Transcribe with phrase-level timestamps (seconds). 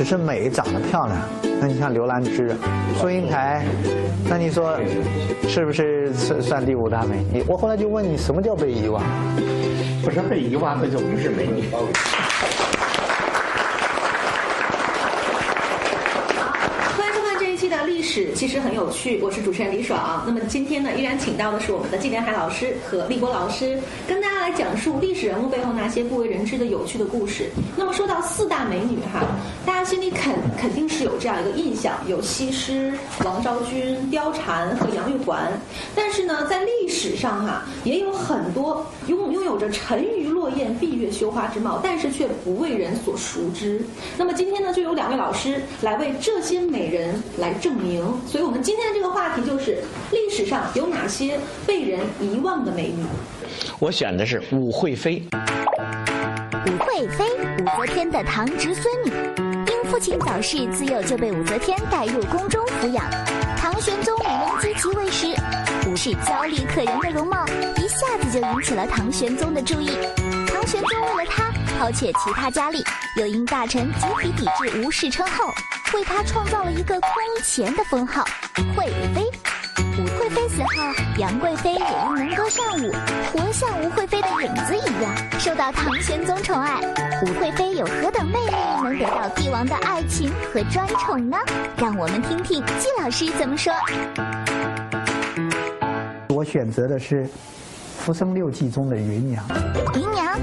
[0.00, 1.18] 论只是美，长得漂亮，
[1.60, 2.56] 那你像刘兰芝、
[2.98, 3.62] 祝英台，
[4.28, 4.78] 那你说
[5.46, 7.44] 是不是算算第五大美女？
[7.46, 9.02] 我后来就问你，什么叫被遗忘？
[10.02, 11.68] 不是被遗忘，那就不是美女。
[17.86, 20.22] 历史其实很有趣，我是主持人李爽。
[20.26, 27.50] 那么今天呢，依然请到的是我们的季连海老师和立波老师，跟大家讲述历史人物背后那些不为人知的有趣的故事。
[27.76, 29.22] 那么说到四大美女哈，
[29.64, 32.92] 大家心里肯肯定是有这样一个印象，有西施、
[33.24, 35.52] 王昭君、貂蝉和杨玉环。
[35.94, 43.80] 但是呢，在历史上哈，也有很多拥拥有着沉鱼落雁、闭月羞花之貌，但是却不为人所熟知。
[44.18, 47.54] 那么今天呢，就有两位老师来为这些美人来。
[47.60, 53.04] 证明，所以我们今天的这个话题就是历史上有哪些被人遗忘的美女。
[53.78, 55.22] 我选的是武惠妃。
[56.66, 57.24] 武惠妃，
[57.58, 59.10] 武则天的堂侄孙女，
[59.66, 63.04] 因父亲早逝，自幼就被武则天带入宫中抚养。
[63.56, 65.26] 唐玄宗李隆基即位时，
[65.88, 69.90] 武氏娇丽可人的容貌一下子就引起了唐玄宗的注意。
[70.48, 72.84] 唐玄宗为了她抛却其他佳丽，
[73.16, 75.50] 又因大臣集体抵制吴氏称后。
[75.92, 77.10] 为她创造了一个空
[77.42, 78.24] 前的封号——
[78.76, 79.26] 惠妃。
[79.78, 82.92] 武惠妃死后，杨贵妃也因能歌善舞，
[83.32, 86.80] 活像吴惠妃的影子一样，受到唐玄宗宠爱。
[87.22, 91.36] 武惠妃有何等魅力，能得到帝王的爱情和专宠呢？
[91.76, 93.72] 让我们听听季老师怎么说。
[96.28, 97.24] 我选择的是
[97.98, 99.44] 《浮生六记》中的芸娘。
[99.94, 100.38] 芸娘，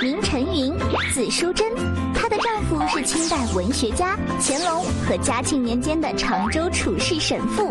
[0.00, 0.74] 名陈云，
[1.12, 1.66] 字淑珍。
[2.42, 7.70] 丈夫是清代文学家乾隆和嘉庆年间的常州处士沈复。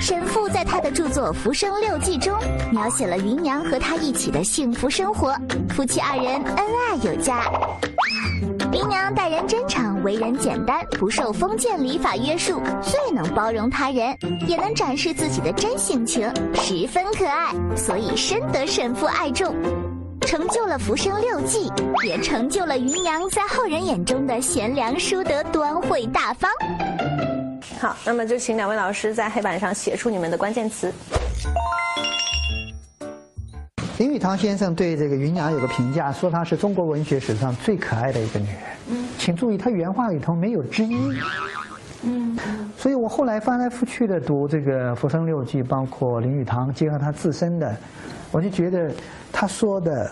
[0.00, 2.36] 沈父在他的著作《浮生六记》中，
[2.70, 5.36] 描写了芸娘和他一起的幸福生活，
[5.70, 7.44] 夫妻二人恩爱有加。
[8.72, 14.16] 芸娘待人真诚，为人简单，不受封建礼法约束，最能包容他人，
[14.46, 19.54] 也能展示自己的真性情，十分可爱，所以深得沈父爱重。
[20.20, 21.70] 成就了《浮生六记》，
[22.06, 26.50] 也成就了芸娘在后人眼中的贤良淑德、端慧大方。
[27.80, 30.92] 好，那么就请两位老师在黑板上写出你们的关键词。
[33.98, 38.56] 林语堂先生对这个芸娘有个评价，说她是中国文学史上最可爱的一个女人。
[38.90, 40.96] 嗯，请注意，她原话里头没有之一。
[42.02, 42.38] 嗯，
[42.76, 47.76] 所以我后来翻来覆去的读这个《浮生六记》，包括林语堂结合他自身的，
[48.30, 48.92] 我就觉得。
[49.30, 50.10] 他说的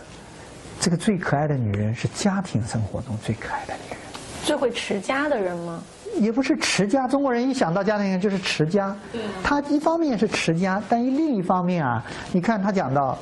[0.78, 3.98] 这个最可爱的女人是家庭生活中最可爱的女人，
[4.44, 5.82] 最会持家的人吗？
[6.20, 8.94] 也不是持家，中国人一想到家庭就是持家。
[9.42, 13.16] 他一方面是持家，但另一方面啊，你看他讲到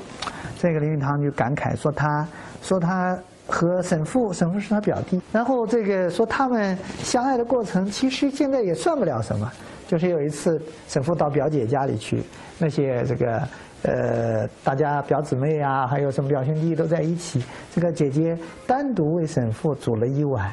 [0.58, 2.26] 这个林语堂就感慨说他
[2.62, 9.50] 说他和沈复，沈复是他表弟，然后这个说他们相爱的过程其实现在也算不了什么，
[9.86, 12.22] 就是有一次沈复到表姐家里去，
[12.58, 13.42] 那些这个。
[13.86, 17.44] 呃，大家表姊妹啊，还有什么表兄弟都在一起。
[17.70, 18.34] 这个姐姐
[18.66, 20.50] 单独为沈父煮了一碗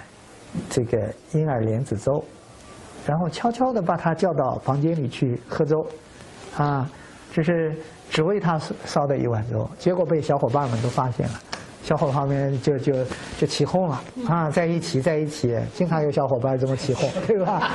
[0.69, 2.23] 这个婴儿莲子粥，
[3.05, 5.85] 然后悄悄地把他叫到房间里去喝粥，
[6.57, 6.89] 啊，
[7.31, 7.75] 这是
[8.09, 11.33] 只为他烧的一碗粥，结果被小伙伴们都发现了。
[11.83, 12.93] 小伙伴们就就
[13.39, 17.71] 就起哄了啊，在一起在一起，经常有小伙伴这么起哄，对吧？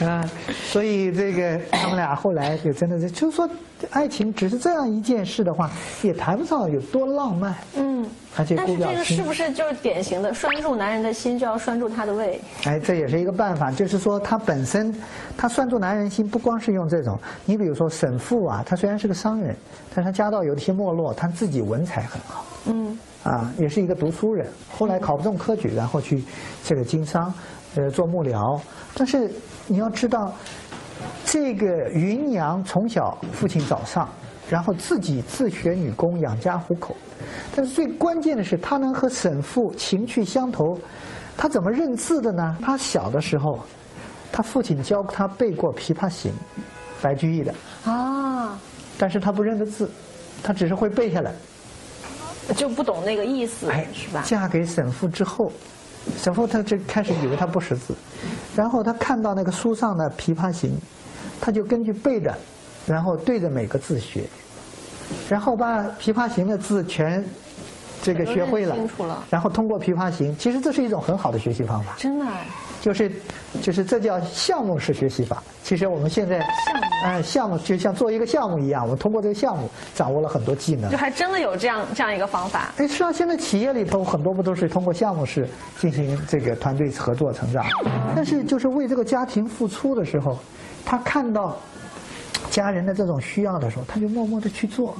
[0.00, 3.48] 啊，所以这个他们俩后来就真的是，就是说，
[3.90, 5.70] 爱情只是这样一件事的话，
[6.02, 7.54] 也谈不上有多浪漫。
[7.76, 8.04] 嗯，
[8.36, 12.40] 而且但是这个是不是就是典型的拴住男人的心，就要拴住他的胃？
[12.64, 14.92] 哎，这也是一个办法，就是说他本身，
[15.36, 17.16] 他拴住男人心，不光是用这种。
[17.44, 19.54] 你比如说沈复啊，他虽然是个商人，
[19.94, 22.44] 但是他家道有些没落，他自己文采很好。
[22.66, 26.24] 嗯，啊，也是一个读书人，后来考不中科举，然后去
[26.64, 27.32] 这个经商，
[27.76, 28.58] 呃，做幕僚。
[28.94, 29.30] 但是
[29.66, 30.32] 你要知道，
[31.24, 34.08] 这个芸娘从小父亲早丧，
[34.50, 36.96] 然后自己自学女工养家糊口。
[37.54, 40.78] 但是最关键的是，她能和沈父情趣相投。
[41.36, 42.56] 她怎么认字的呢？
[42.60, 43.60] 她小的时候，
[44.30, 46.32] 她父亲教她背过《琵琶行》，
[47.00, 47.54] 白居易的。
[47.84, 48.58] 啊。
[48.98, 49.90] 但是她不认得字，
[50.42, 51.32] 她只是会背下来。
[52.56, 54.22] 就不懂那个意思，是吧？
[54.26, 55.50] 嫁给沈父之后，
[56.18, 57.94] 沈复他就开始以为他不识字，
[58.56, 60.70] 然后他看到那个书上的《琵琶行》，
[61.40, 62.36] 他就根据背的，
[62.86, 64.28] 然后对着每个字学，
[65.28, 67.24] 然后把《琵琶行》的字全
[68.02, 71.94] 这个学会了清楚了，然后通过《琵琶行》，其实这是一种很好的学习方法。
[71.96, 72.26] 真的。
[72.82, 73.12] 就是
[73.62, 75.40] 就是这叫项目式学习法。
[75.62, 80.90] 其实我们现在项目，嗯，项目就像做一个项目一样，我们通过这个项目掌握了很多技能。
[80.90, 82.72] 就还真的有这样这样一个方法。
[82.78, 85.48] 哎，实际上现在企业里头很多不都是通过项目式
[85.78, 87.64] 进行这个团队合作成长？
[88.16, 90.36] 但是就是为这个家庭付出的时候，
[90.84, 91.56] 他看到
[92.50, 94.96] 家人的这种需要的时候，他就默默的去做。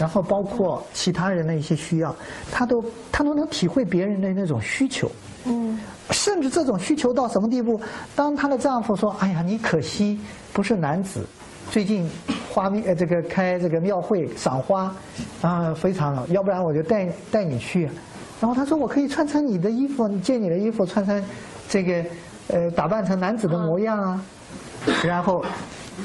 [0.00, 2.16] 然后包括其他人的一些需要，
[2.50, 2.82] 他都
[3.12, 5.10] 他都能体会别人的那种需求。
[5.44, 5.78] 嗯。
[6.22, 7.80] 甚至这种需求到什么地步？
[8.14, 10.20] 当她的丈夫说：“哎呀，你可惜
[10.52, 11.26] 不是男子，
[11.68, 12.08] 最近
[12.48, 14.94] 花庙呃这个开这个庙会赏花，
[15.40, 17.90] 啊非常好，要不然我就带带你去。”
[18.40, 21.20] 然后她说：“我可以穿成你的衣服，借你的衣服穿成，
[21.68, 22.04] 这个
[22.46, 24.24] 呃打扮成男子的模样啊。”
[25.04, 25.44] 然后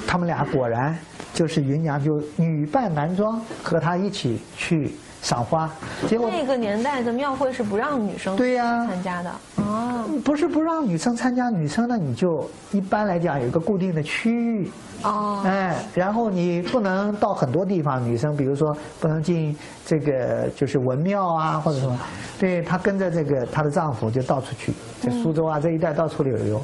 [0.07, 0.97] 他们俩果然
[1.31, 4.91] 就是芸娘就女扮男装和他一起去。
[5.21, 5.69] 赏花，
[6.07, 8.85] 结果那个年代的庙会是不让女生对呀。
[8.85, 9.31] 参加的。
[9.57, 14.71] 哦，不是不让女生参加，女生呢你就一般来讲有一个固定的区域。
[15.03, 19.55] 哦，哎，然后你不能到很多地方，女生比如说不能进
[19.85, 21.99] 这个就是文庙啊或者什么，
[22.39, 26.61] 对她跟着这个她的丈夫就到处去，在苏州啊这一带到处旅游，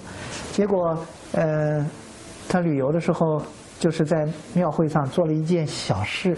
[0.51, 0.97] 结果
[1.33, 1.85] 呃，
[2.47, 3.41] 她旅游的时候
[3.79, 6.35] 就是在庙会上做了一件小事。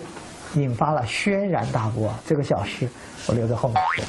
[0.56, 2.88] 引发了轩然大波，这个小事
[3.28, 4.04] 我留在后面说。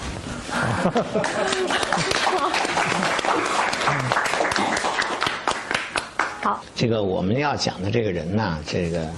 [6.42, 9.08] 好，这个我们要讲的这个人呢，这个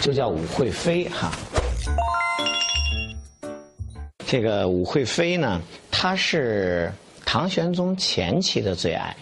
[0.00, 1.30] 就叫武惠妃哈。
[4.26, 6.90] 这个武惠妃呢，她是
[7.26, 9.14] 唐玄宗前期的最爱，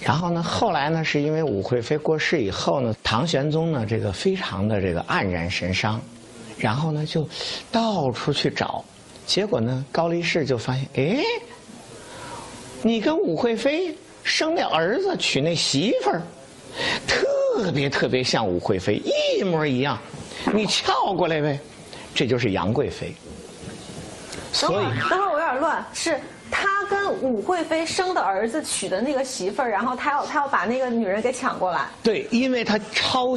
[0.00, 6.00] 然后呢，后来呢，是因为武惠妃过世以后呢，唐玄宗呢，这个非常的这个黯然神伤。
[6.58, 7.26] 然后呢，就
[7.70, 8.84] 到处去找，
[9.26, 11.24] 结果呢，高力士就发现，哎，
[12.82, 16.22] 你跟武惠妃生那儿子娶那媳妇儿，
[17.06, 19.00] 特别特别像武惠妃，
[19.38, 19.98] 一模一样，
[20.52, 21.58] 你撬过来呗，
[22.14, 23.14] 这就是杨贵妃。
[24.52, 24.84] 所以，
[25.58, 26.18] 点乱，是。
[26.50, 31.84] 他跟武惠妃生的儿子娶的那个媳妇儿，然后他要他要把那个女人给抢过来。
[32.02, 33.36] 对，因为他超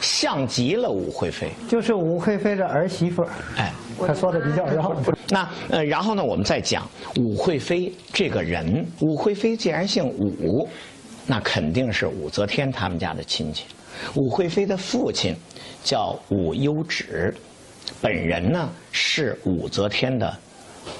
[0.00, 3.28] 像极了武惠妃，就是武惠妃的儿媳妇儿。
[3.58, 3.70] 哎，
[4.06, 4.90] 他说的比较绕。
[5.28, 8.86] 那呃，然后呢，我们再讲武惠妃这个人。
[9.02, 10.66] 武惠妃既然姓武，
[11.26, 13.66] 那肯定是武则天他们家的亲戚。
[14.14, 15.36] 武惠妃的父亲
[15.84, 17.34] 叫武攸止，
[18.00, 20.34] 本人呢是武则天的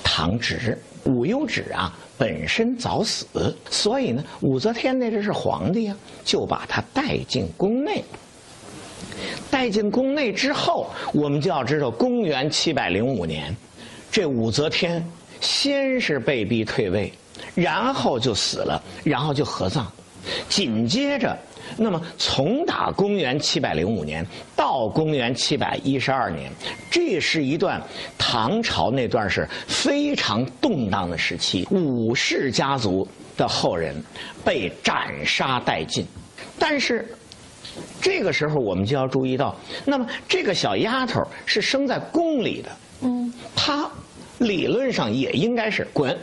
[0.02, 0.78] 唐侄。
[1.04, 8.02] 武攸止啊，本身早死，所以呢，武则天那阵是皇帝啊，就把他带进宫内。
[9.48, 13.54] 带进宫内之后，我们就要知道，公元七百零五年，
[14.10, 15.04] 这武则天
[15.40, 17.12] 先是被逼退位，
[17.54, 19.86] 然后就死了，然后就合葬，
[20.48, 21.38] 紧接着。
[21.76, 26.50] 那么，从打公元七百零五年到公元七百一十二年，
[26.90, 27.82] 这是一段
[28.16, 31.66] 唐朝那段是非常动荡的时期。
[31.70, 33.94] 武氏家族的后人
[34.44, 36.06] 被斩杀殆尽，
[36.58, 37.06] 但是
[38.00, 39.54] 这个时候我们就要注意到，
[39.84, 42.70] 那么这个小丫头是生在宫里的，
[43.02, 43.88] 嗯，她
[44.38, 46.16] 理论上也应该是滚，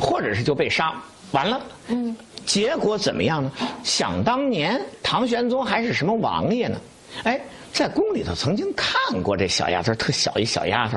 [0.00, 0.94] 或者是就被杀
[1.32, 2.16] 完了，嗯。
[2.46, 3.50] 结果怎么样呢？
[3.82, 6.80] 想当年唐玄宗还是什么王爷呢？
[7.24, 7.40] 哎，
[7.72, 10.96] 在宫里头曾经看过这小丫头，特小一小丫头，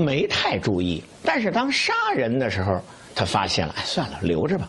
[0.00, 1.02] 没太注意。
[1.24, 2.80] 但是当杀人的时候，
[3.14, 4.68] 他发现了，哎，算了，留着吧。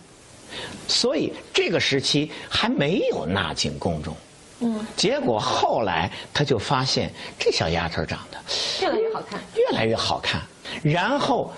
[0.88, 4.18] 所以这个时期还没有纳进宫中。
[4.62, 4.86] 嗯。
[4.96, 8.38] 结果后来他就发现这小丫头长得
[8.82, 10.42] 越来越好看，越来越好看。
[10.82, 11.54] 然后。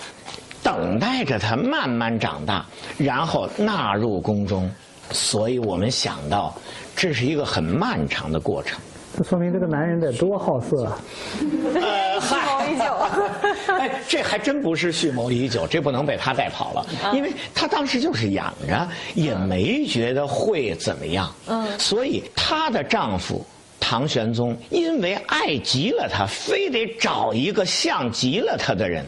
[0.64, 2.66] 等待着他慢慢长大，
[2.98, 4.70] 然后纳入宫中，
[5.12, 6.56] 所以我们想到，
[6.96, 8.80] 这是一个很漫长的过程。
[9.18, 11.00] 这说明这个男人得多好色啊！
[11.40, 13.74] 蓄谋已久。
[13.74, 21.34] 哎，这还真不是蓄谋已久，这不能被他带跑了，因为他当时就是养着，也没觉得会怎么样。
[21.48, 23.44] 嗯，所以她的丈夫
[23.80, 29.04] 唐玄宗因为爱极了她，非得找一个像极了她的人，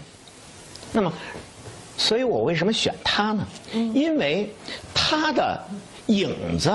[0.92, 1.12] 那么。
[1.98, 3.46] 所以我为什么选她呢？
[3.74, 4.50] 因为
[4.94, 5.62] 她的
[6.06, 6.72] 影子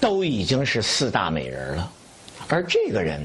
[0.00, 1.92] 都已经是四大美人了，
[2.48, 3.24] 而这个人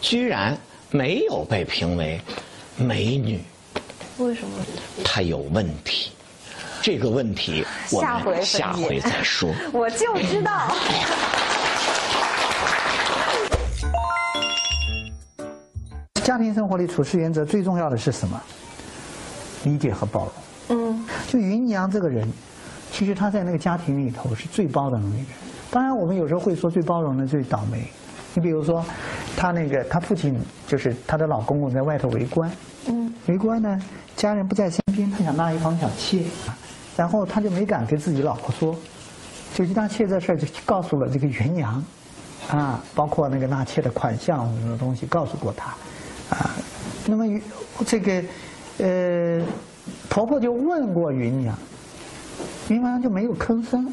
[0.00, 0.56] 居然
[0.90, 2.18] 没有被评为
[2.78, 3.42] 美女。
[4.16, 4.64] 为什么？
[5.04, 6.12] 她有问题。
[6.80, 9.52] 这个问题我们下回再说。
[9.70, 10.74] 我就知道。
[16.24, 18.42] 家庭生活里处事原则最重要的是什么？
[19.68, 20.32] 理解和包容。
[20.70, 22.26] 嗯，就云娘这个人，
[22.90, 25.26] 其实她在那个家庭里头是最包容的人。
[25.70, 27.86] 当然，我们有时候会说最包容的最倒霉。
[28.34, 28.84] 你比如说，
[29.36, 30.34] 她那个她父亲
[30.66, 32.50] 就是她的老公公在外头为官，
[32.86, 33.78] 嗯，为官呢，
[34.16, 36.22] 家人不在身边，他想纳一房小妾，
[36.96, 38.74] 然后他就没敢跟自己老婆说，
[39.54, 41.84] 就一纳妾这事儿就告诉了这个芸娘，
[42.50, 45.70] 啊，包括那个纳妾的款项什么东西告诉过她，
[46.30, 46.50] 啊，
[47.06, 47.24] 那么
[47.86, 48.22] 这个
[48.78, 49.40] 呃
[50.08, 51.56] 婆婆就问过芸娘，
[52.68, 53.92] 芸娘就没有吭声，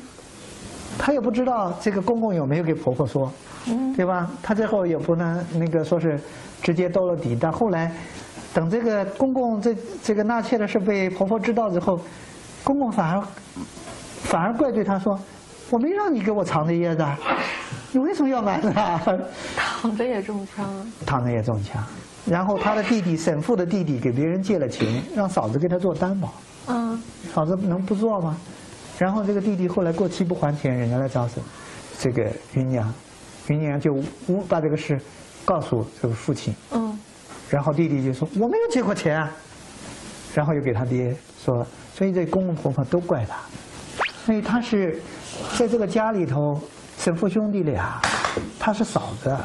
[0.98, 3.32] 她也不知道这个公公有没有给婆婆说。
[3.96, 4.30] 对吧？
[4.44, 6.20] 她最后也不能那个说是
[6.62, 7.92] 直接兜了底，但后来
[8.54, 12.00] 等这个公公这这个纳妾的事被婆婆知道之后，
[12.64, 13.24] 公公反而
[14.22, 15.20] 反而怪罪她说
[15.72, 17.18] ：“我没让你给我藏着掖着，
[17.92, 18.70] 你为什么要瞒着？”
[19.58, 20.64] 躺着也中枪。
[21.04, 21.84] 躺着也中枪。
[22.26, 26.34] 然后他的弟弟沈父的弟弟给别人借了钱，让嫂子给他做担保。
[26.68, 27.02] 嗯。
[27.34, 28.38] 嫂子能不做吗？
[28.98, 31.44] 然后这个弟弟后来过期不还钱，人家来找沈
[32.00, 32.94] 这个芸娘。
[33.50, 33.94] 芸娘就
[34.28, 35.00] 无把这个事
[35.44, 36.98] 告诉这个父亲，嗯，
[37.48, 39.32] 然后弟弟就说我没有借过钱啊，
[40.34, 41.64] 然后又给他爹说，
[41.94, 43.38] 所以这公公婆婆都怪他，
[44.26, 45.00] 所以他是
[45.60, 46.60] 在这个家里头，
[46.98, 48.02] 沈父兄弟俩，
[48.58, 49.38] 他是嫂子，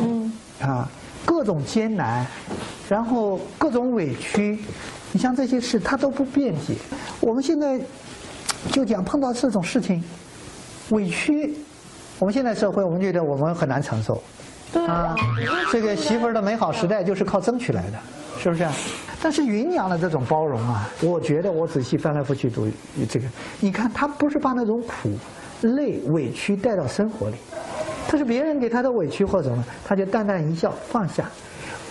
[0.00, 0.88] 嗯，啊，
[1.28, 2.26] 各种艰难，
[2.88, 4.58] 然后各种委屈，
[5.12, 6.74] 你像这些事他都不辩解。
[7.20, 7.78] 我们现在
[8.72, 10.02] 就讲碰到这种事情，
[10.88, 11.54] 委屈。
[12.18, 14.14] 我们现在社会，我们觉得我们很难承受，
[14.86, 15.14] 啊，
[15.70, 17.98] 这个媳妇儿的美好时代就是靠争取来的，
[18.38, 18.66] 是不是？
[19.22, 22.66] 但是云娘的这种包容啊，我觉得我仔细翻来覆去读
[23.08, 23.26] 这个，
[23.60, 25.10] 你看她不是把那种苦、
[25.60, 27.36] 累、委屈带到生活里，
[28.08, 31.30] 她是别人给他的委屈或什么，他就淡淡一笑放下，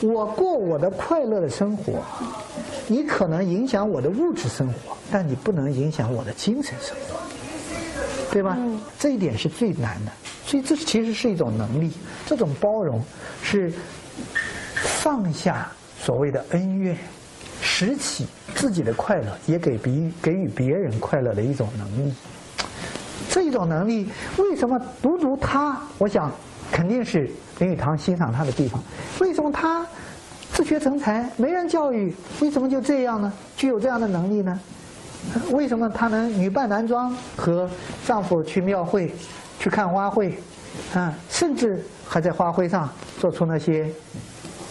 [0.02, 2.02] 我过我的快乐的生活，
[2.88, 7.20] 你可能影响我的物质生活，但你不能影响我的精神生活。
[8.32, 8.58] 对吧？
[9.00, 10.12] 这一点是最难的，
[10.44, 11.92] 所以这其实是一种能力。
[12.26, 13.02] 这种包容
[13.42, 13.72] 是
[14.76, 16.98] 放下所谓的恩怨，
[17.62, 22.14] 拾起自己的快乐，也给别给予别人快乐的一种能力。
[23.30, 25.78] 这一种能力，为什么独独他？
[25.98, 26.32] 我想
[26.72, 27.30] 肯定是
[27.60, 28.82] 林语堂欣赏他的地方。
[29.20, 29.86] 为什么他
[30.54, 33.32] 自学成才，没人教育，为什么就这样呢？
[33.56, 34.60] 具有这样的能力呢？
[35.52, 37.70] 为什么她能女扮男装和
[38.06, 39.14] 丈夫去庙会，
[39.60, 40.32] 去看花卉，
[40.94, 42.88] 啊，甚至还在花卉上
[43.20, 43.92] 做出那些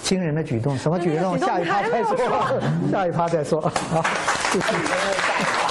[0.02, 0.74] 惊人的举动？
[0.78, 1.36] 什么举动？
[1.38, 2.16] 下一趴再说。
[2.90, 3.60] 下一趴再说。
[3.60, 4.02] 好，
[4.50, 5.65] 谢谢。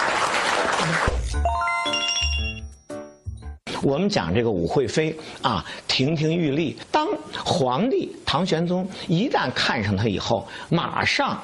[3.85, 6.75] 我们讲这个武惠妃啊，亭亭玉立。
[6.91, 7.07] 当
[7.45, 11.39] 皇帝唐玄宗一旦看上她以后，马上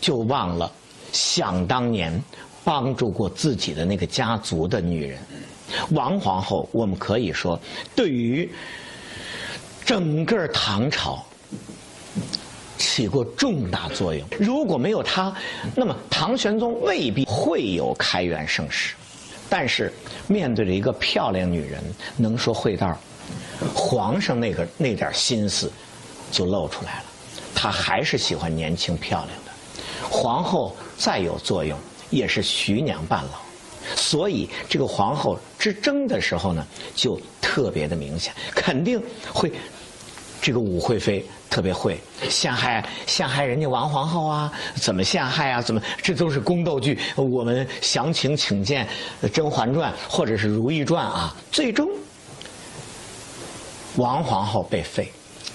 [0.00, 0.70] 就忘了
[1.12, 2.20] 想当年。
[2.66, 5.18] 帮助过自己的那个家族的女人，
[5.90, 7.60] 王皇后，我们可以说，
[7.94, 8.50] 对于
[9.84, 11.22] 整个唐朝
[12.78, 14.26] 起过重大作用。
[14.40, 15.30] 如果没有她，
[15.76, 18.94] 那么唐玄宗未必会有开元盛世。
[19.50, 19.92] 但是
[20.26, 21.82] 面对着一个漂亮女人，
[22.16, 22.96] 能说会道，
[23.74, 25.70] 皇上那个那点心思
[26.30, 27.04] 就露出来了。
[27.54, 29.52] 他还是喜欢年轻漂亮的。
[30.08, 31.78] 皇后再有作用。
[32.10, 33.40] 也是徐娘半老，
[33.96, 36.64] 所以这个皇后之争的时候呢，
[36.94, 39.02] 就特别的明显，肯定
[39.32, 39.50] 会
[40.40, 45.62] 这个武惠妃特别会陷害陷害人家王皇后啊，怎么陷害啊？
[45.62, 46.98] 怎么这都是宫斗剧？
[47.14, 48.84] 我们详情请见
[49.28, 51.32] 《甄嬛传》或者是《如懿传》啊。
[51.52, 51.88] 最终，
[53.94, 55.12] 王皇后被废，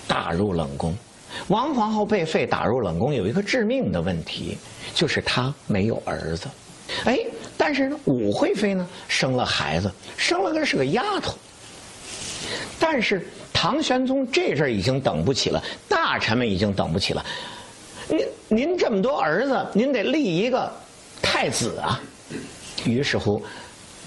[0.07, 0.95] 打入冷宫。
[1.49, 4.57] 王皇后被废，打入冷宫，有一个致命的问题。
[4.93, 6.47] 就是她没有儿子，
[7.03, 7.19] 哎，
[7.57, 11.37] 但是呢，武惠妃呢生了孩子，生了个是个丫头。
[12.79, 13.27] 但是
[13.61, 17.25] 唐玄宗这阵儿已经等不起了，大臣们已经等不起了。
[18.07, 20.71] 您您这么多儿子，您得立一个
[21.21, 21.99] 太子啊。
[22.85, 23.43] 于是乎，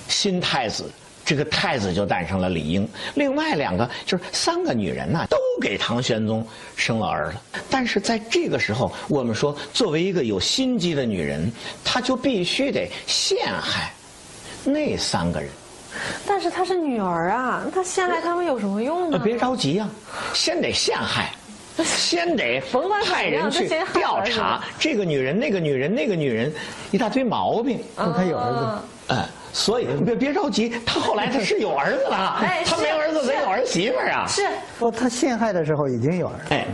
[0.09, 0.91] 新太子。
[1.23, 6.45] 这个太子就诞生了李英，另外两个就是三个女人呢，都给唐玄宗
[6.75, 7.61] 生了儿子。
[7.69, 11.53] 但是在这个时候，我们说，作为一个有心机的女人，
[11.85, 13.93] 她就必须得陷害
[14.65, 15.51] 那三个人。
[16.27, 19.19] 但是她是女儿啊，她陷害他们有什么用呢？
[19.19, 19.89] 别着急呀，
[20.35, 21.31] 先得陷害，
[21.85, 22.63] 先得
[23.05, 26.53] 派人去调查这个女人、那个女人、那个女人
[26.91, 27.81] 一大堆毛病。
[27.97, 29.27] 她有儿子，哎。
[29.55, 34.25] 所以别别着急，他后来他是有儿子了， 哎他没有儿子是得有儿媳妇啊。
[34.27, 36.67] 是说他陷害的时候已经有儿子，哎，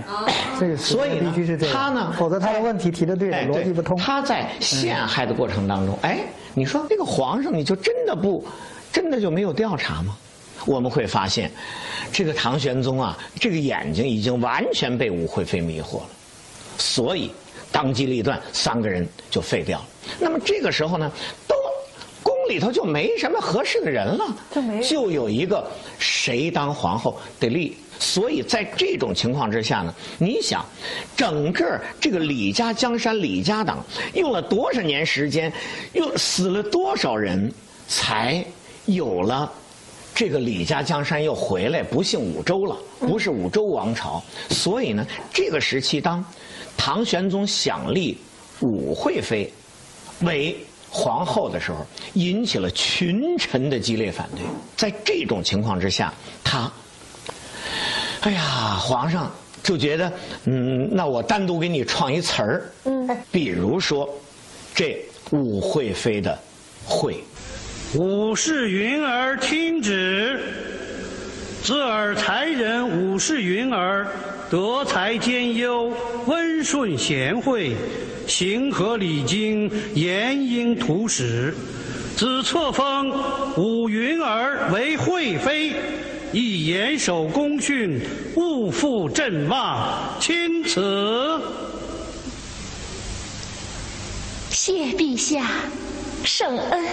[0.61, 3.97] 这个所以必须是这样，他呢，否则他的问题提的对逻辑不通。
[3.97, 6.21] 他在陷害的过程当中，哎，
[6.55, 8.47] 你说那个皇上，你就真的不，
[8.93, 10.17] 真的就没有调查吗？
[10.67, 11.51] 我们会发现，
[12.13, 16.09] 这个唐玄宗啊，这个眼睛已经完全被武惠妃迷惑了，
[16.77, 17.31] 所以
[17.71, 19.87] 当机立断，三个人就废掉了。
[20.19, 21.11] 那么这个时候呢，
[21.47, 21.55] 都
[22.23, 25.65] 宫里头就没什么合适的人了，就没就有一个
[25.99, 27.77] 谁当皇后得立。
[28.01, 30.65] 所以在这种情况之下呢，你想，
[31.17, 33.83] 整个这个李家江山李家党
[34.15, 35.53] 用了多少年时间，
[35.95, 37.51] 又死了多少人，
[37.87, 38.45] 才
[38.89, 39.53] 有了
[40.15, 44.23] 这个李家江山又回来，不姓武周了，不是武周王朝。
[44.51, 46.25] 所以呢，这个时期当
[46.77, 48.19] 唐玄宗想立
[48.61, 49.53] 武惠妃
[50.23, 50.57] 为
[50.91, 54.41] 皇后的时候，引起了群臣的激烈反对。
[54.77, 56.73] 在这种情况之下，他，
[58.23, 59.31] 哎呀，皇上
[59.63, 60.13] 就觉得，
[60.47, 64.09] 嗯，那我单独给你创一词儿，嗯，比如说，
[64.75, 64.99] 这
[65.31, 66.37] 武惠妃的
[66.89, 67.23] “惠”，
[67.95, 70.39] 武氏云儿听旨，
[71.63, 74.07] 自尔才人武氏云儿，
[74.51, 75.91] 德才兼优，
[76.27, 77.75] 温顺贤惠，
[78.27, 81.55] 行合礼经，言应图史。
[82.15, 83.11] 子册封
[83.57, 85.73] 武云儿为惠妃，
[86.31, 88.03] 亦严守公训，
[88.37, 91.41] 勿负朕望，钦此。
[94.51, 95.47] 谢陛下
[96.23, 96.85] 圣恩。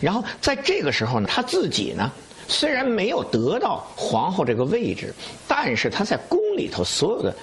[0.00, 2.12] 然后在这个时候呢，他自己呢，
[2.46, 5.14] 虽然没有得到皇后这个位置，
[5.48, 7.34] 但是他在宫里头所有的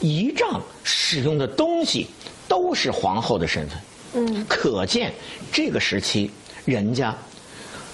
[0.00, 2.06] 仪仗使用的东西
[2.48, 3.78] 都是皇后的身份。
[4.14, 5.12] 嗯，可见
[5.52, 6.30] 这个时期
[6.64, 7.14] 人家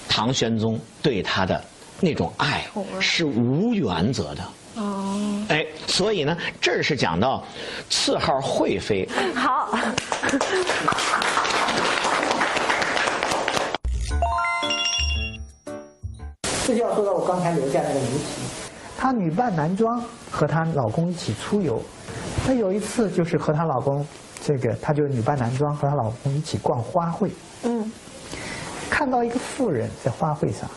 [0.08, 1.64] 唐玄宗对他的
[2.00, 2.64] 那种爱
[3.00, 4.42] 是无原则的。
[4.76, 5.44] 哦，
[5.92, 7.44] 所以呢，这儿是讲到
[7.90, 9.78] 次号惠妃，好，
[16.66, 18.42] 这就要说到我刚才留下那个谜题，
[18.96, 21.82] 她女扮男装和她老公一起出游，
[22.46, 24.06] 她有一次就是和她老公，
[24.42, 27.28] 这个她就女扮男装和她老公一起逛花卉，
[27.64, 27.92] 嗯，
[28.88, 30.70] 看到一个妇人在花卉上，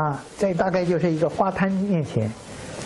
[0.00, 2.32] 啊，在大概就是一个花摊面前，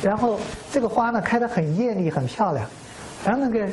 [0.02, 0.38] 然后
[0.72, 2.66] 这个花呢开得很艳丽很漂亮，
[3.24, 3.66] 然后那个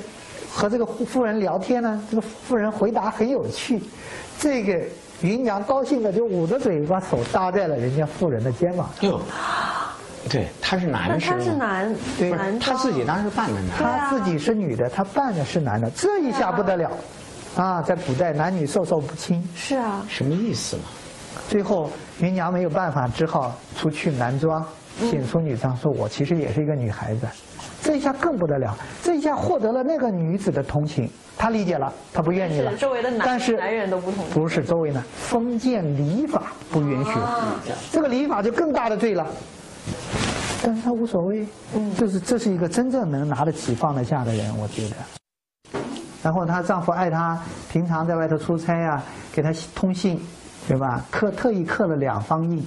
[0.54, 3.82] 和这个妇人聊天呢，这个妇人回答很有趣，
[4.40, 4.80] 这个
[5.22, 8.90] 芸娘高兴的就捂着嘴把手搭在了人家妇人的肩膀。
[9.02, 9.10] 上。
[9.10, 9.20] 哟，
[10.30, 13.78] 对，他是男士吗，他是男对男他自己当时扮的男。
[13.78, 16.92] 她自己是女的，她扮的是男的，这一下不得了，
[17.56, 20.84] 啊，在古代男女授受不亲，是啊，什么意思嘛？
[21.48, 21.90] 最后
[22.20, 24.64] 芸娘没有办法，只好出去男装，
[25.00, 27.28] 显出女装，说我其实也是一个女孩子。
[27.82, 32.72] 这一下更不得了，这一下获得了那个女子的同情，她理解了，她不愿意了。
[32.72, 37.12] 是周围的男但是男人都不同意不是周围呢，封建礼法不允许，
[37.92, 39.26] 这个礼法就更大的罪了。
[40.62, 44.96] 但是他无所谓，嗯，就是这是一个真正能拿得起放得下的人，我觉得。
[46.22, 50.20] 然后她丈夫爱她，平常在外头出差啊，给她通信，
[50.68, 51.02] 对吧？
[51.10, 52.62] 刻特意刻了两方印，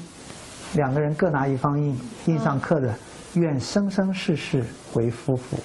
[0.74, 2.92] 两个人各拿一方印，印上刻着
[3.34, 5.56] “愿生生世世为夫妇，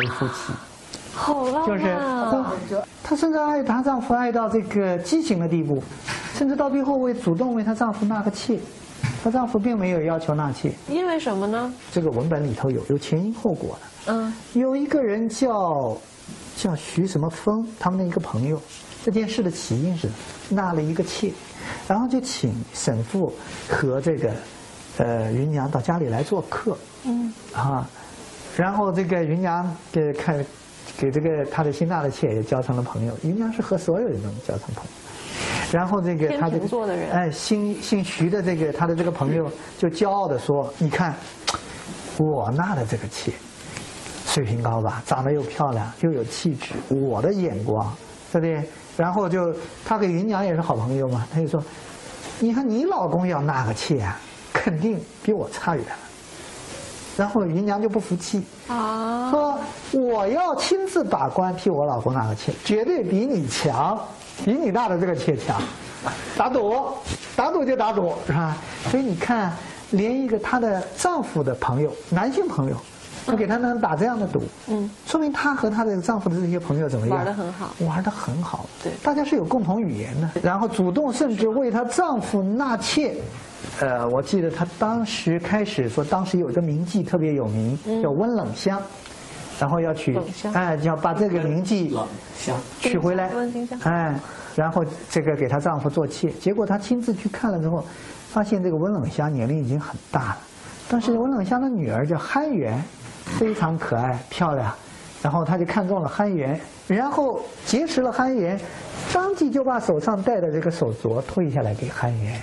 [0.00, 0.52] 为夫妻”。
[1.14, 1.96] 好浪就是！
[3.04, 5.80] 她甚至爱她丈夫爱到这个畸形的地步，
[6.34, 8.58] 甚至到最后为主动为她丈夫纳个妾，
[9.22, 10.72] 她丈夫并没有要求纳妾。
[10.88, 11.72] 因为什么呢？
[11.92, 14.12] 这个文本里头有有前因后果的。
[14.12, 15.96] 嗯，有一个人叫
[16.56, 18.60] 叫徐什么峰，他们的一个朋友，
[19.04, 20.08] 这件事的起因是
[20.48, 21.30] 纳了一个妾，
[21.86, 23.30] 然后就请沈父
[23.68, 24.32] 和这个
[24.96, 26.74] 呃芸娘到家里来做客。
[27.04, 27.86] 嗯啊，
[28.56, 30.42] 然后这个芸娘给看
[30.96, 34.90] 给这个他的新纳的妾也交成了朋友，芸娘是和所有人都交成朋友。
[35.70, 36.58] 然后这个他的
[37.12, 41.14] 哎，姓姓徐的这个他的这个朋友就骄傲的说：“你看，
[42.16, 43.32] 我纳的这个妾，
[44.24, 47.94] 水平高吧，长得又漂亮又有气质，我的眼光，
[48.32, 48.68] 对不对？
[48.96, 49.54] 然后就
[49.84, 51.62] 他跟芸娘也是好朋友嘛，他就说，
[52.38, 54.18] 你看你老公要纳个妾啊，
[54.52, 55.92] 肯定比我差远了。
[57.16, 59.58] 然后芸娘就不服气，啊，说
[59.92, 63.98] 我要亲自把关替我老公纳个妾，绝对比你强，
[64.44, 65.60] 比你纳的这个妾强。
[66.36, 66.74] 打赌，
[67.34, 68.56] 打赌就打赌，是吧？
[68.90, 69.52] 所以你看，
[69.92, 72.76] 连一个她的丈夫的朋友，男性朋友，
[73.26, 77.16] 就给她能打这样的赌，嗯，说明她和她的丈夫的这些朋友怎么样？
[77.16, 77.70] 玩得很好。
[77.86, 78.92] 玩得很好，对。
[79.02, 83.14] 大家是有共同语言的，然后主动甚至为她丈夫纳妾。
[83.80, 88.78] 呃，我记得她当时开始说，当时有一个名妓特别有名，叫温冷香，
[89.58, 92.06] 然后要去冷香，哎，要把这个名妓冷
[92.36, 92.54] 香。
[92.78, 94.14] 娶回来温馨香，哎，
[94.54, 97.82] 然后这个给她丈夫做妾，结果她亲自去看了之后，
[98.28, 100.38] 发现这个温冷香年龄已经很大了，
[100.88, 102.80] 但是温冷香的女儿叫憨元，
[103.24, 104.72] 非常可爱漂亮，
[105.22, 108.58] 然后他就看中了憨圆，然后结识了憨圆，
[109.12, 112.40] 当即就把手上戴的这个手镯退下来给憨圆，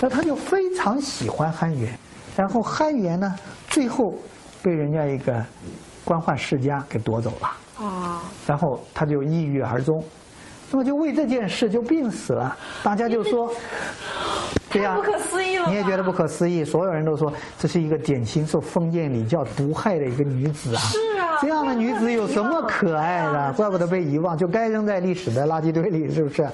[0.00, 1.96] 那他就非常喜欢憨圆，
[2.36, 3.34] 然后憨圆呢，
[3.68, 4.14] 最后
[4.62, 5.44] 被人家一个
[6.04, 7.50] 官宦世家给夺走了。
[7.84, 10.04] 啊，然后他就抑郁而终，
[10.70, 12.56] 那么就为这件事就病死了。
[12.82, 13.50] 大家就说，
[14.70, 20.80] 对呀、太不可思议了你也觉得不可思议，所有人都说这是一个典型受封建礼教毒害的一个女子啊。
[20.80, 23.52] 是啊这样的女子有什么可爱的？
[23.54, 26.48] 怪不得被遗忘，就该扔在历史的垃圾堆里，是不是？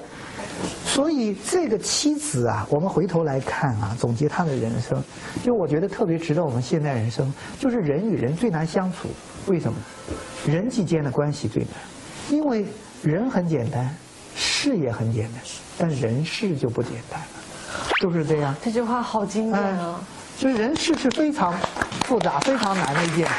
[0.83, 5.01] 所以这个妻子啊，我们回头来看啊，总结她的人生，
[5.43, 9.07] 就我觉得特别值得我们现代人生，就是人与人最难相处，
[9.47, 9.77] 为什么？
[10.45, 11.71] 人际间的关系最难，
[12.31, 12.65] 因为
[13.03, 13.95] 人很简单，
[14.35, 15.41] 事也很简单，
[15.77, 17.27] 但人事就不简单了，
[17.99, 18.55] 就是这样。
[18.63, 19.99] 这句话好经典啊！，
[20.37, 21.53] 所以人事是非常
[22.05, 23.33] 复杂、非常难的一件事。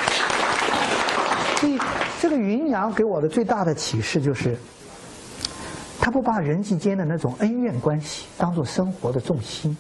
[1.57, 1.79] 所以
[2.21, 4.59] 这个云阳给我的最大的启示就是，
[6.01, 9.77] 他不把人际间的那种恩怨关系当做生活的重心，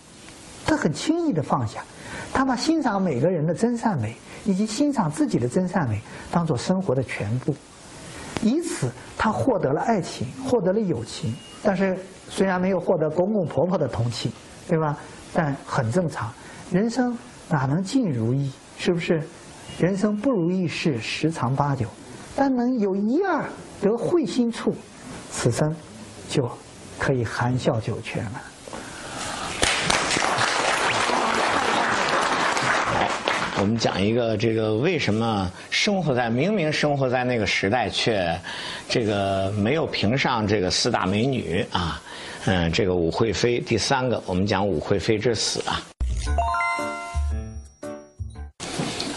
[0.66, 1.82] 他很轻易的放下，
[2.32, 7.54] 他把欣赏每个人的真善美以及欣赏自己的真善美当做生活的全部。
[8.42, 11.98] 以此，他获得了爱情，获得了友情，但是
[12.28, 14.32] 虽然没有获得公公婆婆的同情，
[14.68, 14.96] 对吧？
[15.32, 16.32] 但很正常，
[16.70, 17.16] 人生
[17.48, 18.50] 哪能尽如意？
[18.78, 19.22] 是不是？
[19.78, 21.86] 人生不如意事十常八九，
[22.34, 23.48] 但能有一二
[23.80, 24.74] 得会心处，
[25.30, 25.74] 此生
[26.28, 26.42] 就
[26.98, 28.42] 可以含笑九泉了。
[33.60, 38.34] 我们讲一个这个为什么生活在明明生活在那个时代，却
[38.88, 42.00] 这个没有评上这个四大美女啊？
[42.46, 43.60] 嗯，这个武惠妃。
[43.60, 45.78] 第三个，我们讲武惠妃之死啊。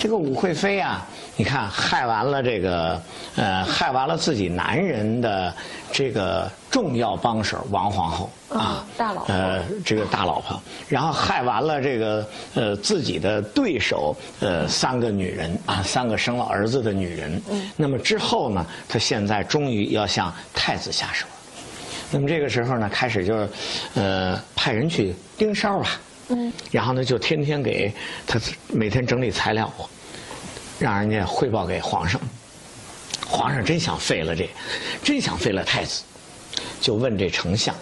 [0.04, 3.02] 这个武惠妃啊，你看害完了这个
[3.38, 5.54] 呃，害完了自己男人的
[5.94, 17.42] 这个重要帮手王皇后啊嗯，大老婆呃，这个大老婆，然后害完了这个呃自己的对手呃三个女人啊，三个生了儿子的女人。
[17.50, 17.72] 嗯。
[17.78, 21.34] 那么之后呢，她现在终于要向太子下手了。
[22.12, 23.50] 那么这个时候呢，开始就是
[23.96, 25.92] 呃派人去盯梢吧。
[26.36, 26.52] 嗯。
[26.72, 27.93] 然后呢，就天天给
[28.26, 29.72] 他每天整理材料，
[30.80, 32.19] 让人家汇报给皇上。
[33.26, 34.48] 皇上真想废了这，
[35.04, 36.04] 真想废了太子，
[36.80, 37.74] 就问这丞相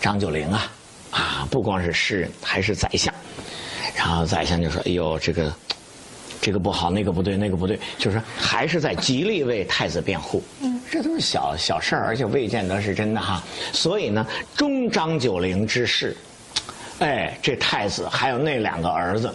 [0.00, 0.72] 张九龄啊，
[1.10, 3.14] 啊，不光是诗人，还是宰相。
[3.96, 5.54] 然后宰相就说：“哎呦，这个
[6.40, 10.42] 这个不好，那个不对，那个不对，就是说还是在极力为太子辩护。
[10.60, 13.42] 嗯，这都是小小事儿，而且未见得是真的哈。
[13.72, 16.14] 所以呢，终张九龄之事，
[17.00, 19.34] 哎，这太子还有那两个儿子，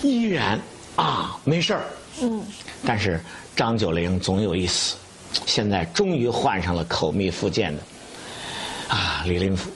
[0.00, 0.58] 依然
[0.96, 1.82] 啊没事儿。
[2.20, 2.42] 嗯，
[2.86, 3.20] 但是
[3.56, 4.96] 张九龄总有一死，
[5.44, 7.82] 现在终于换上了口蜜腹剑的
[8.88, 9.70] 啊李林甫，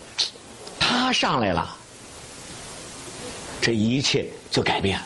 [0.78, 1.76] 他上来了，
[3.60, 5.04] 这一切就改变了。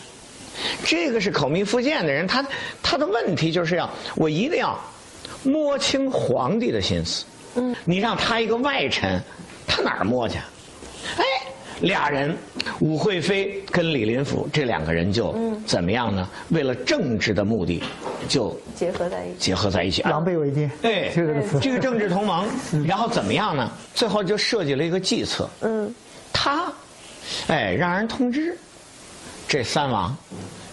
[0.85, 2.45] 这个是口蜜腹剑的人，他
[2.83, 4.79] 他的问题就是要我一定要
[5.45, 7.25] 摸清皇帝的心思。
[7.55, 9.19] 嗯，你让他一个外臣，
[9.67, 10.37] 他哪儿摸去？
[10.37, 10.45] 哎，
[11.81, 12.37] 俩人，
[12.81, 15.35] 武惠妃跟李林甫这两个人就
[15.67, 16.29] 怎么样呢？
[16.51, 17.83] 为了政治的目的，
[18.29, 19.39] 就结合在一起。
[19.39, 20.03] 结合在一起。
[20.03, 21.35] 狼狈为奸，哎，这个。
[21.61, 22.47] 这个政治同盟，
[22.87, 23.71] 然后怎么样呢？
[23.95, 25.49] 最后就设计了一个计策。
[25.61, 25.95] 嗯，
[26.33, 26.73] 他，
[27.49, 28.57] 哎，让人通知
[29.49, 30.17] 这三王，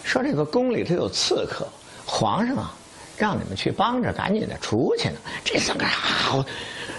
[0.04, 1.68] 说这个宫里头有刺客，
[2.06, 2.74] 皇上啊，
[3.18, 5.16] 让你们去帮着，赶紧的出去呢。
[5.44, 5.98] 这三个人啊，
[6.36, 6.97] 那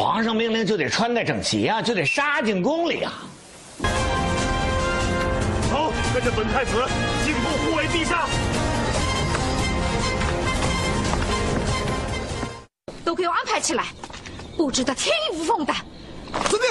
[0.00, 3.12] 皇上命令就得穿戴整齐啊，就得杀进宫里啊。
[5.70, 6.72] 走，跟着本太子
[7.22, 8.26] 进宫护卫陛下。
[13.04, 13.88] 都给我安排起来，
[14.56, 15.74] 布置的天衣无缝的。
[16.48, 16.70] 遵命，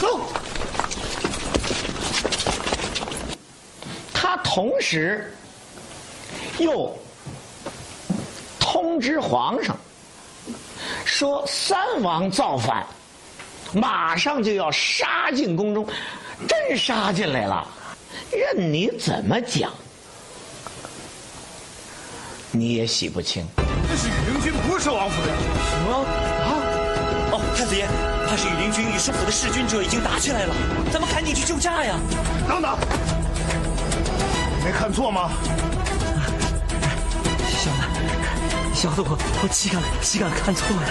[0.00, 0.20] 走。
[4.12, 5.32] 他同时
[6.58, 6.98] 又
[8.58, 9.76] 通知皇上
[11.20, 12.86] 说三王造反，
[13.74, 15.86] 马上就要杀进宫中，
[16.48, 17.68] 真杀进来了。
[18.32, 19.70] 任你怎么讲，
[22.50, 23.46] 你也洗不清。
[23.86, 25.36] 这是羽林军，不是王夫人。
[25.68, 26.56] 什么啊？
[27.32, 27.86] 哦，太子爷，
[28.26, 30.54] 怕是羽林军与师府的弑君者已经打起来了，
[30.90, 31.96] 咱们赶紧去救驾呀！
[32.48, 32.78] 等等，
[34.64, 35.30] 没看错吗？
[38.80, 40.88] 小的，小的我我岂敢岂敢看错呀？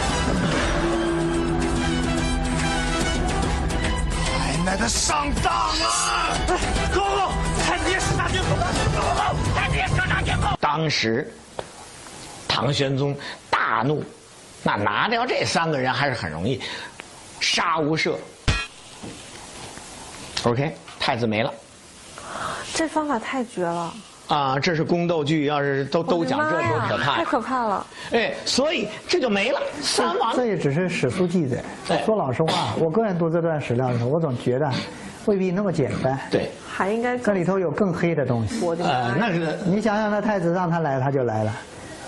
[4.37, 6.37] 奶奶的上当啊
[6.93, 7.31] ！go go，
[7.65, 8.49] 太子爷射杀军寇
[8.93, 10.55] ！go go，太子爷射杀军寇！
[10.61, 11.33] 当时，
[12.47, 13.17] 唐玄宗
[13.49, 14.03] 大怒，
[14.61, 16.61] 那拿掉这三个人还是很容易，
[17.39, 18.13] 杀无赦。
[20.43, 21.51] OK，太子没了。
[22.71, 23.91] 这方法太绝了！
[24.29, 27.85] 啊，这是宫斗剧，要是都都讲这多可怕太可怕了！
[28.11, 29.59] 哎，所以这就没了。
[29.81, 31.63] 三王这也只是史书记载。
[32.05, 34.71] 说老实话， 我个人读这段史料的时候，我总觉得
[35.25, 36.17] 未必那么简单。
[36.29, 38.63] 对，还应该这里头有更黑的东西。
[38.63, 41.51] 我的妈呃，那是你想想，那太子让他来，他就来了。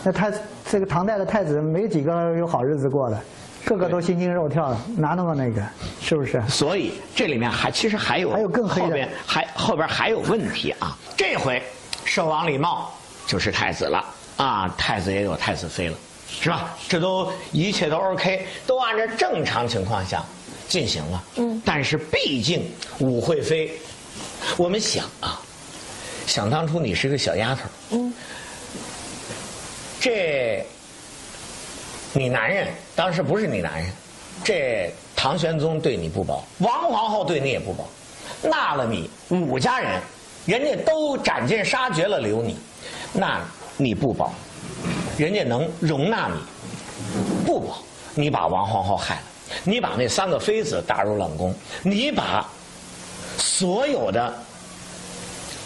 [0.03, 0.31] 那太
[0.69, 3.19] 这个唐代的太子没几个有好日子过的，
[3.65, 5.59] 个个都心惊肉跳的，哪那么那个？
[5.99, 6.39] 是不是？
[6.47, 10.95] 所以这里面还其实还有还有更黑的后边还后边还有问题啊。
[11.17, 11.61] 这回
[12.13, 12.89] 寿王李瑁
[13.25, 14.03] 就是太子了
[14.35, 15.97] 啊，太子也有太子妃了，
[16.41, 16.75] 是吧？
[16.89, 20.21] 这都一切都 OK，都按照正常情况下
[20.67, 21.23] 进行了。
[21.37, 22.69] 嗯，但是毕竟
[22.99, 23.71] 武惠妃，
[24.57, 25.39] 我们想啊，
[26.27, 28.13] 想当初你是个小丫头，嗯，
[30.01, 30.65] 这
[32.11, 33.89] 你男人当时不是你男人，
[34.43, 37.87] 这唐玄宗对你不薄，王皇后对你也不薄，
[38.43, 40.01] 纳了你武家人，
[40.45, 42.57] 人家都斩尽杀绝了留你，
[43.13, 43.41] 那
[43.77, 44.33] 你不保，
[45.17, 46.39] 人家能容纳你，
[47.45, 47.83] 不保，
[48.15, 49.21] 你把王皇后害了，
[49.63, 52.47] 你把那三个妃子打入冷宫，你把
[53.37, 54.33] 所有的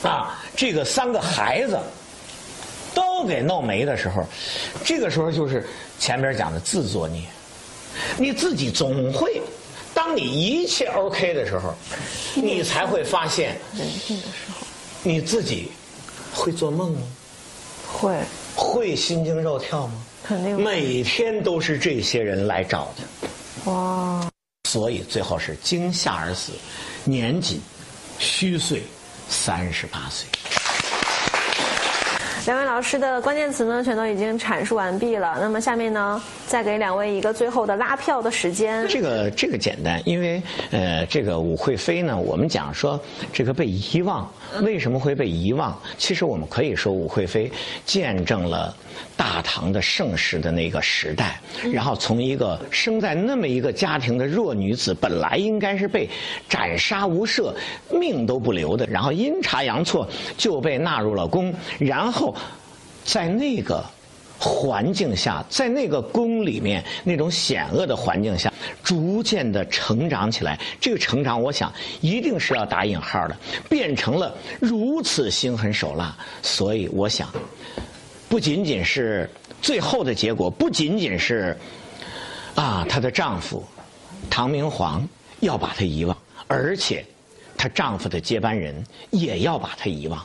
[0.03, 1.77] 啊这个三个孩子。
[2.93, 4.25] 都给弄没的时候，
[4.85, 5.67] 这个时候就是
[5.99, 7.21] 前边讲的自作孽。
[8.17, 9.41] 你自己总会，
[10.05, 11.73] 当你一切 OK 的时候，
[12.35, 14.67] 你才会发现，人性的时候
[15.01, 15.71] 你自己
[16.31, 17.01] 会做梦吗？
[17.91, 18.19] 会
[18.55, 19.93] 会心惊肉跳吗？
[20.23, 24.29] 肯定每天都是这些人来找的，哇！
[24.69, 26.51] 所以最后是惊吓而死，
[27.03, 27.59] 年仅
[28.19, 28.83] 虚岁
[29.27, 30.27] 三十八岁。
[32.45, 35.36] 两位老师的关键词呢，全都已经阐述完毕了。
[35.41, 38.88] 那么下面呢，再给两位一个最后的拉票的时间。
[38.88, 42.99] 这个这个简单，因为呃，这个武惠妃呢，我们讲说
[43.34, 44.31] 这个被遗忘，
[44.62, 45.75] 为什么会被遗忘？
[45.97, 47.51] 其实我们可以说武惠妃
[47.84, 48.75] 见证了
[49.17, 51.41] 大唐的盛世的那个时代，
[51.73, 56.08] 然后从一个生在那么一个家庭的弱女子，本来应该是被
[56.47, 57.51] 斩杀无赦、
[57.89, 62.34] 命都不留的，然后阴差阳错就被纳入了宫，然后
[63.03, 63.83] 在那个。
[64.37, 68.51] 环境下，在那个宫里面那种险恶的环境下，
[68.83, 70.59] 逐渐的成长起来。
[70.79, 73.37] 这个成长，我想一定是要打引号的，
[73.69, 76.15] 变成了如此心狠手辣。
[76.43, 77.29] 所以，我想，
[78.27, 79.27] 不仅仅是
[79.61, 81.57] 最后的结果，不仅仅是
[82.55, 83.63] 啊，她的丈夫
[84.29, 85.07] 唐明皇
[85.39, 86.15] 要把她遗忘，
[86.47, 87.05] 而且
[87.55, 90.23] 她丈夫的接班人也要把她遗忘，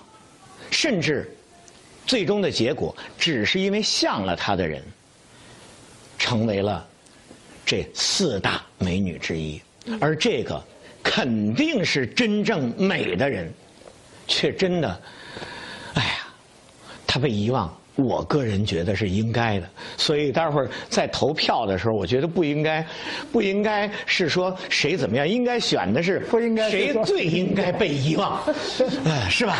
[0.68, 1.32] 甚至。
[2.06, 4.82] 最终的结果，只是因为像了她的人，
[6.18, 6.86] 成为了
[7.64, 9.60] 这四大美女之一，
[10.00, 10.62] 而这个
[11.02, 13.52] 肯定是真正美的人，
[14.26, 15.00] 却真的，
[15.94, 16.26] 哎呀，
[17.06, 17.74] 她被遗忘。
[17.96, 22.86] 我个人觉得是应该的，所以待会儿在投票的时候，我觉得不应该，
[23.30, 28.40] 不应该是说谁怎么样，应该选的是不应该谁最应该被遗忘，
[29.04, 29.58] 哎，是吧？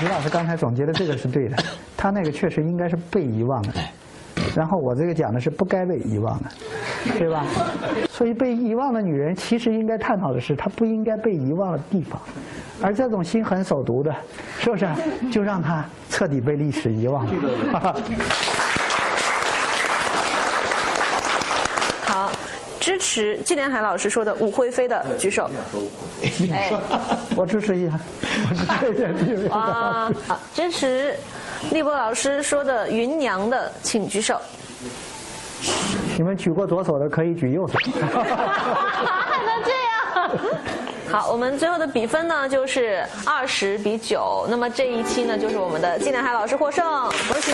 [0.00, 1.56] 李老师刚才总结的这个是对的，
[1.96, 3.72] 他那个确实应该是被遗忘的，
[4.54, 6.50] 然后我这个讲的是不该被遗忘的，
[7.18, 7.44] 对吧？
[8.10, 12.20] 所以被遗忘的女人，其实应该探讨的是她不应该被遗忘的地方，
[12.82, 14.14] 而这种心狠手毒的，
[14.58, 14.86] 是不是
[15.30, 17.32] 就让她彻底被历史遗忘了？
[22.06, 22.30] 好，
[22.88, 25.50] 支持纪连海老师说的武惠妃的举手。
[26.50, 26.72] 哎，
[27.36, 28.00] 我支持一下，
[28.48, 29.54] 我支持一下。
[29.54, 31.14] 啊，好，支持
[31.70, 34.40] 立波老师说的芸娘的，请举手。
[36.16, 37.78] 你们举过左手的可以举右手。
[38.08, 40.30] 还能这样？
[41.10, 44.46] 好，我们最后的比分呢就是二十比九。
[44.48, 46.86] 那么这一期呢就是我们的纪连海老师获胜，
[47.28, 47.52] 恭喜！